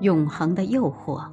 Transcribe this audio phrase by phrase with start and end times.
[0.00, 1.26] 永恒的诱惑。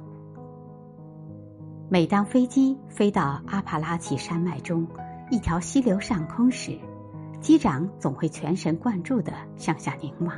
[1.88, 4.86] 每当飞机飞到阿帕拉契山脉中
[5.30, 6.76] 一条溪流上空时，
[7.40, 10.34] 机长总会全神贯注地向下凝望，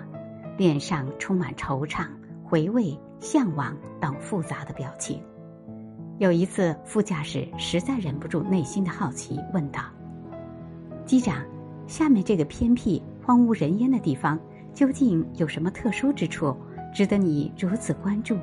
[0.58, 2.06] 脸上充满惆怅、
[2.44, 5.22] 回味、向往等复杂的表情。
[6.18, 9.80] 有一次，副驾驶实在忍不住内心的好奇，问道
[11.06, 11.42] ：“机长，
[11.86, 14.38] 下面这个偏僻、荒无人烟的地方，
[14.74, 16.54] 究竟有什么特殊之处，
[16.98, 18.36] 值得你如此关注？”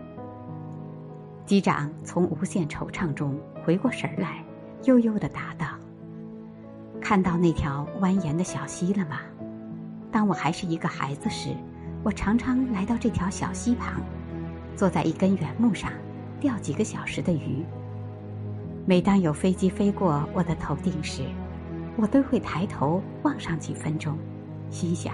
[1.46, 4.42] 机长从无限惆怅中回过神来，
[4.86, 5.68] 悠悠的答道
[7.04, 9.18] ：“看到那条蜿蜒的小溪了吗？
[10.10, 11.50] 当我还是一个孩子时，
[12.02, 14.02] 我常常来到这条小溪旁，
[14.74, 15.92] 坐在一根圆木上。”
[16.40, 17.66] 钓几个小时的鱼。
[18.86, 21.24] 每当有飞机飞过我的头顶时，
[21.98, 24.18] 我都会抬头望上几分钟，
[24.70, 25.14] 心想：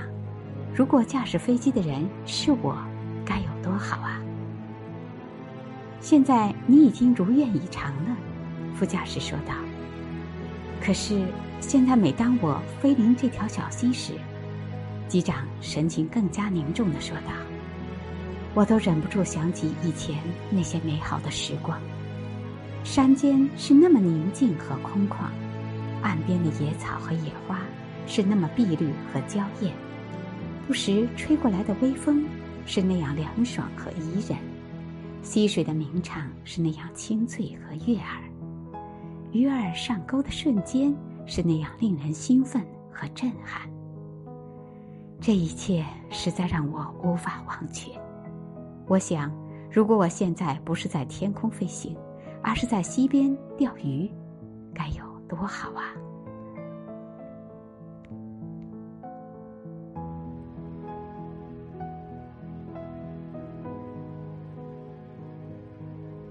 [0.76, 2.76] 如果驾驶飞机的人是我，
[3.62, 4.20] 多好啊！
[6.00, 8.18] 现在你已经如愿以偿了，
[8.76, 9.54] 副驾驶说道。
[10.84, 11.26] 可是
[11.60, 14.14] 现在，每当我飞临这条小溪时，
[15.08, 17.32] 机长神情更加凝重的说道。
[18.54, 20.18] 我都忍不住想起以前
[20.50, 21.80] 那些美好的时光。
[22.84, 25.18] 山间是那么宁静和空旷，
[26.02, 27.60] 岸边的野草和野花
[28.08, 29.72] 是那么碧绿和娇艳，
[30.68, 32.26] 不时吹过来的微风
[32.66, 34.38] 是那样凉爽和宜人，
[35.22, 38.22] 溪水的鸣唱是那样清脆和悦耳，
[39.32, 40.96] 鱼儿上钩的瞬间
[41.26, 43.70] 是那样令人兴奋和震撼。
[45.20, 47.92] 这一切实在让我无法忘却。
[48.88, 49.32] 我想，
[49.72, 51.96] 如果我现在不是在天空飞行，
[52.42, 54.10] 而是在溪边钓鱼，
[54.74, 55.94] 该有多好啊！